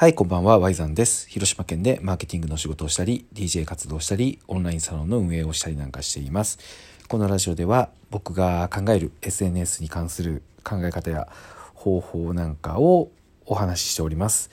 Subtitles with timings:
[0.00, 1.28] はい、こんばんは、ワイザンです。
[1.28, 6.60] 広島県でマーケティングの仕事をしたり、DJ 活動したり、オンラインサロンの運営をしたりなんかしています。
[7.08, 11.26] このラジオでは、僕が考える SNS に関する考え方や
[11.74, 13.10] 方法なんかを
[13.44, 14.50] お話ししております。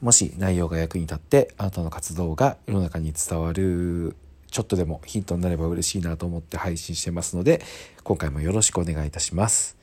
[0.00, 4.14] もし内容が役に立って、あなたの活動が世の中に伝わる、
[4.48, 7.62] ちょっとでもヒントになれば嬉しいなと思って配信してますので、
[8.04, 9.76] 今回もよろしくお願いいたします。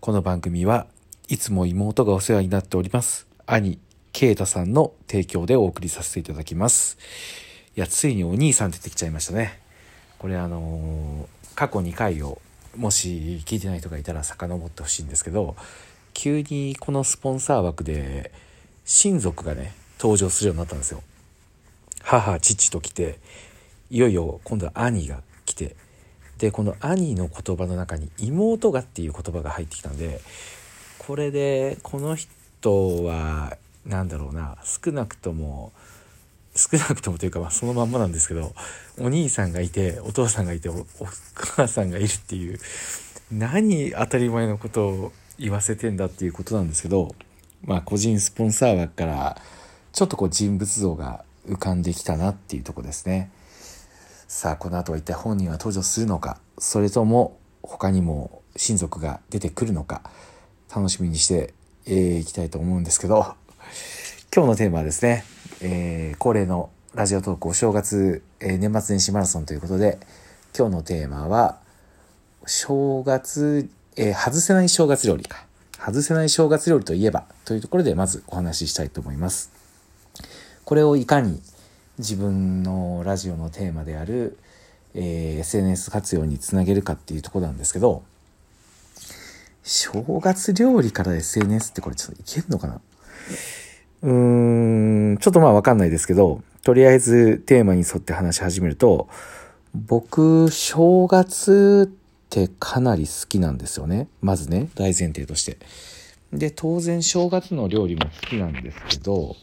[0.00, 0.88] この番組は
[1.28, 3.28] いつも妹がお世話になっております。
[3.46, 3.78] 兄、
[4.12, 6.98] ケイタさんの提供でお送りさせていただきます。
[7.76, 9.60] いや、ついにお兄さん出てきちゃいましたね。
[10.18, 12.40] これあのー過去2回を、
[12.74, 15.54] もし聞いてない人がいたら遡ってほしいんですけど、
[16.14, 18.32] 急にこのスポンサー枠で、
[18.86, 21.02] 親族がね、登場するようになったんですよ。
[22.02, 23.18] 母、父と来て、
[23.90, 25.76] いよいよ今度は兄が来て、
[26.38, 30.22] で、この兄の言葉の中に妹がっていう言葉が入ってきたんで、
[30.98, 35.72] これでこの人はなんだろうな少なくとも
[36.54, 38.52] 少なくともというかまあそのまんまなんですけど
[38.98, 40.84] お兄さんがいてお父さんがいてお
[41.34, 42.58] 母さんがいるっていう
[43.32, 47.14] 何当たり前のことを言わせてんだっていうことなんですけど
[47.64, 49.40] まあ個人スポンサー枠から
[49.92, 53.30] ちょっとこう人物像が浮かんできたなっていうとこですね。
[54.28, 60.02] さあこの後は一体本人は登場するのかそれとも他にも親族が出てくるのか
[60.74, 61.52] 楽しみにして
[61.84, 63.34] い、えーきたいと思うんですけど
[64.34, 65.24] 今日のテーマはですね、
[65.60, 69.98] えー恒例のラジオトークお正月、えー年末年始マラソンということで
[70.56, 71.58] 今日のテーマは
[72.46, 75.44] 正月、えー外せない正月料理か
[75.78, 79.50] 外せない正月料理といえばというところでまずお話ししたいと思います。
[80.64, 81.40] これをいかに
[81.98, 84.36] 自分のラジオのテーマである、
[84.94, 88.02] えー SNS 活用につなげるかっていうとこなんですけど
[89.62, 92.80] 正月料理から SNS ってこれちょっといけんのかな？
[94.02, 99.08] うーんちょっとまあわかんないですけどとりあえずテーマに沿って話し始めると
[99.74, 104.08] 僕正月ってかなり好きなんですよね。
[104.20, 105.58] まずね大前提として。
[106.32, 109.34] で当然正月の料理も好きなんですけど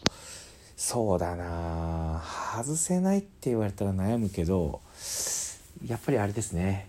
[0.78, 2.24] そうだな
[2.56, 4.80] 外せないって言われたら悩むけど
[5.86, 6.88] やっぱりあれですね。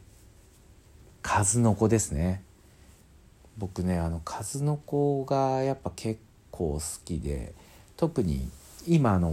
[1.23, 2.43] 数の子ですね。
[3.59, 7.55] 僕ねあの数の子がやっぱ結構好きで
[7.97, 8.49] 特に
[8.87, 9.33] 今の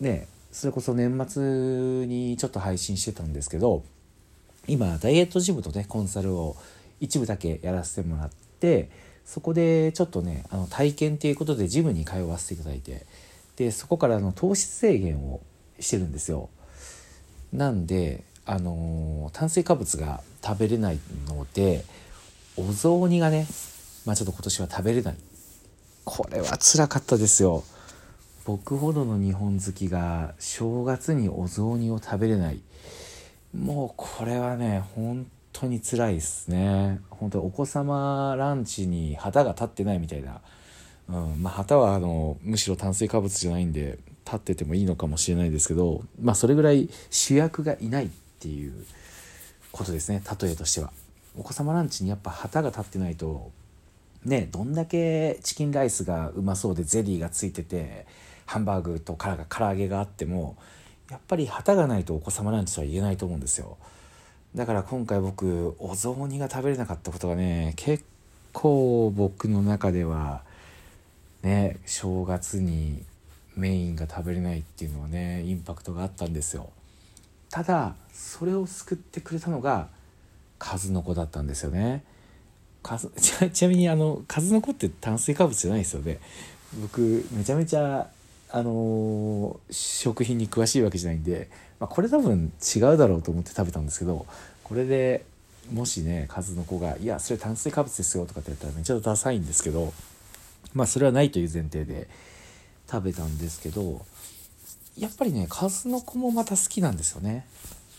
[0.00, 3.82] ねそれこそ年末にちょっと配信してたんですけど
[4.66, 6.56] 今ダイエットジムとねコンサルを
[7.00, 8.30] 一部だけやらせてもらっ
[8.60, 8.90] て
[9.24, 13.04] そこでちょっとねあの体験っていうことでジムに通わせていただいて
[13.56, 15.40] でそこからの糖質制限を
[15.80, 16.48] してるんですよ。
[17.52, 21.84] なんであの炭水化物が食べれないので
[22.56, 23.46] お雑煮がね
[24.04, 25.16] まあちょっと今年は食べれない。
[26.06, 27.64] これは辛かったですよ。
[28.44, 32.60] 僕ほどの日本好きが正月にお雑煮を食べれない。
[33.52, 37.00] もうこれはね本当に辛いですね。
[37.10, 40.40] 本当お子様ランチに旗が立ってないみたいな、
[41.08, 48.86] うん、まあ旗はあのむしろ炭水化物じゃないんで立っててもいいのかもしれないですけどまあそれぐらい主役がいないっていう
[49.72, 50.92] ことですね例えとしては。
[51.36, 53.50] お子様ランチにやっぱ旗が立ってないと
[54.26, 58.06] ねどんだけチキンライスがうまそうでゼリーがついてて
[58.44, 60.56] ハンバーグとから唐揚げがあっても
[61.10, 63.76] やっぱり旗がないとお子様ランチとは言えないと思うんですよ。
[64.54, 68.04] だから今回僕お雑煮が食べれなかったことがね結
[68.52, 70.42] 構僕の中では
[71.42, 73.04] ね正月に
[73.54, 76.70] メインが食べれないっていうのはねインパクトがあったんですよ。
[77.50, 79.88] ただそれを救ってくれたのが
[80.58, 82.02] 数の子だったんですよね。
[83.20, 86.18] ちなちなみにあの数の子って炭水化物じゃないですよね
[86.80, 88.08] 僕めちゃめちゃ
[88.50, 91.48] あのー食品に詳しいわけじゃないんで、
[91.80, 94.26] まあ、これ多分違うだろうと思って食べたんですけど
[94.62, 95.24] これで
[95.72, 99.92] もしね数の子が「いやそれ炭水化物ですよ」とかって言ったらめっちゃダサいんですけど
[100.74, 102.08] まあそれはないという前提で
[102.90, 104.04] 食べたんですけど
[104.96, 107.46] やっぱりね数の子もまた好きなんですよね。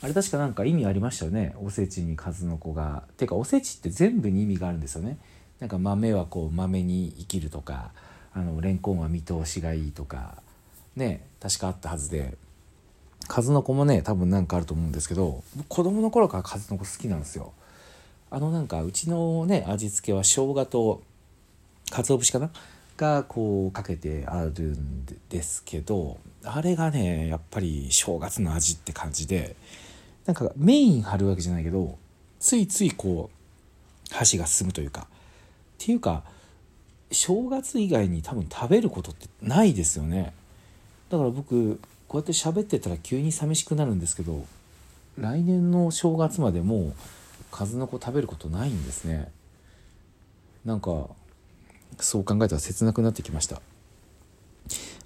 [0.01, 3.03] あれ確かなんか意味ありましたよねおせちに数の子が。
[3.17, 5.17] てかおせちって全部に意味があるんですよね。
[5.59, 7.91] なんか豆はこう豆に生きるとか
[8.33, 10.35] あのレンコンは見通しがいいとか
[10.95, 12.35] ね確かあったはずで
[13.27, 17.53] 数の子もね多分なんかあると思うんですけど子供の頃から数の子好きなんですよ。
[18.29, 21.01] あのなんかうちのね味付けは生姜と
[21.89, 22.51] 鰹節かな？
[22.97, 29.55] がこうかけてあるんですけどあれがねやっぱり正月の味って感じで
[30.27, 31.97] なんかメイン張るわけじゃないけど
[32.39, 33.31] ついついこ
[34.11, 35.07] う箸が進むというか。
[35.09, 36.23] っていうか
[37.11, 40.33] 正月以外に多分食べることってないですよね。
[41.09, 44.45] だから僕こうやって喋ってたら急に寂しくなるんですけど
[45.17, 46.93] 来年の正月までもう
[47.51, 49.31] 数の子食べることないんですね。
[50.65, 51.07] なんか
[51.99, 53.61] そう考えたら切なくなってきました。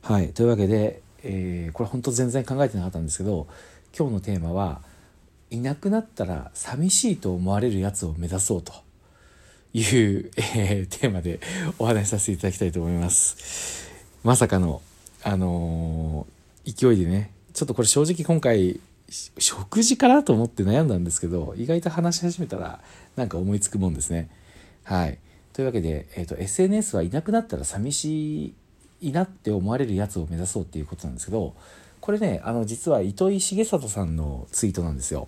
[0.02, 0.30] はい。
[0.30, 3.48] というわけで、えー、これ本当全然考えてなかったんですけど
[3.96, 4.82] 今日のテーマは
[5.52, 8.74] いなくなったら寂しいと思われるやつを目指そうと。
[9.74, 11.40] いう、えー、テーマで
[11.80, 13.90] お話しさせていただきたいと思います。
[14.24, 14.82] まさかの
[15.24, 17.32] あのー、勢いでね。
[17.54, 22.80] ちょっとこれ正直今回食事かなと思って悩んだんですけど意外と話し始めたら
[23.18, 24.30] なんか思いつくもんですね。
[24.84, 25.20] はい。
[25.54, 28.54] というわけで、えーと、SNS はいなくなったら寂し
[29.02, 31.56] いなって思われるやつを目指そうっていうことなんですけど
[32.00, 35.28] これねあの実は糸井重里さんのツイートなんですよ。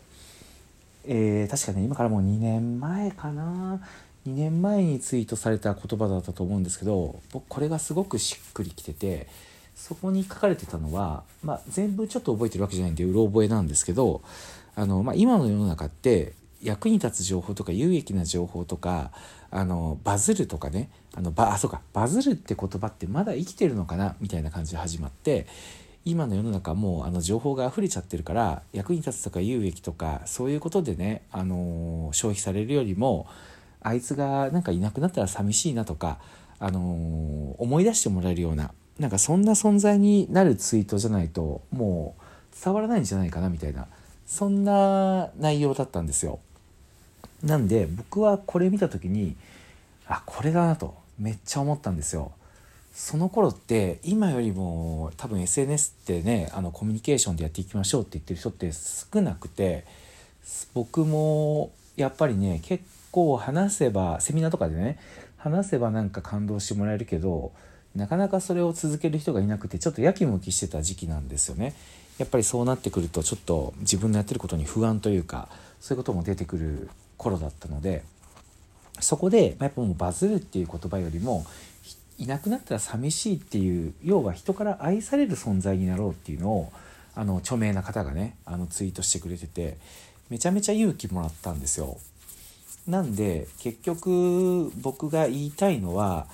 [1.06, 3.82] えー、確かね今からもう2年前かな。
[4.28, 9.28] 2年前にツイートされた言葉だったと思うんですけど僕これがすごくしっくりきてて
[9.76, 14.22] そこに書かれてたのは、まあ、全部ちょっと覚えてるわけじゃないんでうろ覚えなんですけど
[14.76, 19.12] あの、まあ、今の世の中って役に立つ情報とか有益な情報とか
[19.52, 25.48] あのバズるとかねあのバあそうかバズるって言葉ってまだ生きてるのかなみたいな感じで始まって
[26.06, 33.28] 今の世の中もうあの情報が溢れちゃってるから役に立つとか有益とかそういうことでね、あの消費されるよりも
[33.82, 36.18] あいつがなんかいなくなったら寂しいなとか、
[36.60, 43.88] あの思い出してもらえるようななんかそんな存在になるツイートじゃないともう伝わらないんじゃないかなみたいな
[44.26, 46.40] そんな内容だったんですよ。
[47.44, 49.36] なんで僕はこれ見た時に
[50.08, 52.32] あこれだなとめっちゃ思ったんですよ。
[52.94, 59.84] その頃って今よりも多分 SNS ってねあのコミュニケーションでやっていきましょうって言ってる人って少なくて
[60.76, 65.00] 僕もやっぱりね結構話せばセミナーとかでね
[65.38, 67.52] 話せばなんか感動してもらえるけど
[67.96, 71.74] なかなかそれを続ける人がいなくてちょっとやきもきしてた時期なんですよね。
[72.20, 75.50] やっぱりそうなってくるとちょっと自分のやってることに不安というか
[75.80, 78.04] そういうことも出てくる頃だったので
[79.00, 81.44] そこでやっぱもうバズるっていう言葉よりも
[82.18, 86.72] いなくなったら寂しいっていう要は人から愛される存在になろうっていうのを
[87.16, 89.78] あの著名な方がねあのツイートしてくれてて
[90.30, 91.98] めちゃめちゃ勇気もらったんですよ。
[92.88, 96.28] なんで結局僕が言いたいのは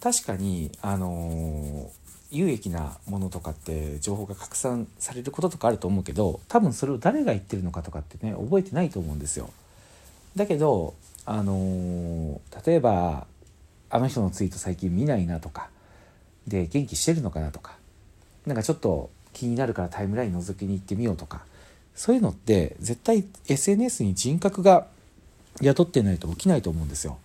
[0.00, 1.90] 確かにあの
[2.30, 9.50] 有益なものとかって情報が拡散されることとかあると思うけど多分それを誰が言ってるのかとかってね覚えてないと思うんですよ。
[10.36, 10.94] だけど
[11.26, 13.26] あの例えば
[13.94, 15.68] あの人のツイート最近見ないなとか
[16.48, 17.76] で元気してるのかなとか
[18.44, 21.42] なんかちょっと気になるからタイムライン覗きに行ってみようとか
[21.94, 24.88] そういうのって絶対 SNS に人格が
[25.60, 27.18] 雇ってないと起きないと思うんですよ。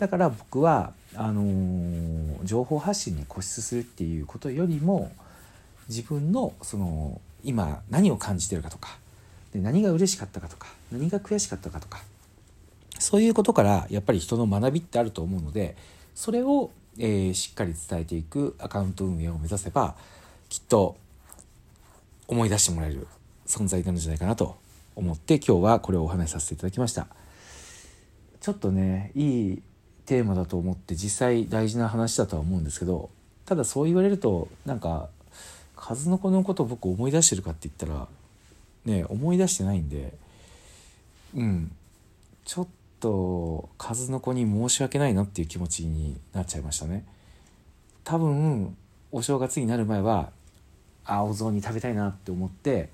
[0.00, 5.12] だから僕はあのー、情報発信に固執するっていうことよりも
[5.88, 8.98] 自分のその今何を感じてるかとか
[9.52, 12.02] で何が嬉しかったかとか何が悔しかったかとか
[12.98, 15.76] そういうことからやっぱり人の学びってあると思うので
[16.14, 19.96] それを、えー、しっかり伝えていくアカウント運営を目指せば
[20.48, 20.96] きっと
[22.28, 23.06] 思い出してもらえる
[23.46, 24.56] 存在になるんじゃないかなと
[24.96, 27.06] 思って今日はこれをお話しさせていただきました。
[28.44, 29.62] ちょっとねいい
[30.04, 33.08] テーマだと思って実際大事な話だとは思うんですけど
[33.46, 35.08] ただそう言われるとなんか
[35.76, 38.06] 数の子のことを僕思い出してるかって言ったら
[38.84, 40.12] ね思い出してないんで
[41.34, 41.72] うん
[42.44, 42.70] ちょっと
[43.78, 47.04] 数の子に申し訳ないなっていう気持ちになっちゃいましたね。
[48.04, 48.76] 多分
[49.12, 50.30] お正月になる前は
[51.04, 52.90] 青雑煮食べたいなって思って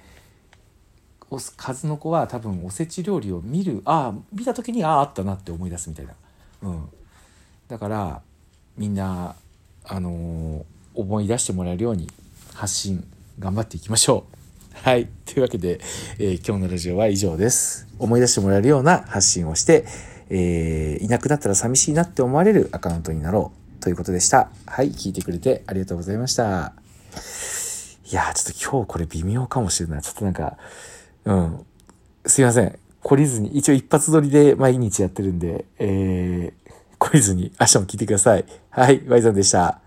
[1.57, 6.15] 数の子は多分おせち料理を見るああ見た時にあああったなって思い出すみたいな、
[6.63, 6.89] うん、
[7.69, 8.23] だから
[8.77, 9.37] みんな
[9.85, 10.65] あのー、
[10.95, 12.09] 思い出してもらえるように
[12.55, 13.07] 発信
[13.39, 14.40] 頑張っていきましょう。
[14.83, 15.09] はい。
[15.27, 15.79] というわけで、
[16.19, 17.87] えー、今日のラジオは以上です。
[17.99, 19.85] 思い出してもらえるような発信をして、
[20.31, 24.49] えー、いなくなったら寂しいなって思われるアカウントになろうということでした。
[24.67, 24.93] はい。
[24.93, 26.73] 聞いてくれてありがとうございました。
[28.11, 30.03] いやちょっと今日これ微妙かもしれない。
[30.03, 30.57] ちょっとなんか、
[31.27, 31.67] うん。
[32.25, 32.79] すいません。
[33.03, 38.47] 懲りずに、一応一発撮りで毎日やってるんで、えー、懲りずに明日も聞いてください。
[38.71, 39.07] はい。
[39.07, 39.83] ワイザンでした。